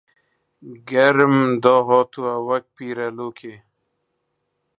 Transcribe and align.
گەرم 0.89 1.35
داهاتووە 1.63 2.33
وەک 2.47 2.65
پیرە 2.75 3.07
لۆکی 3.17 3.55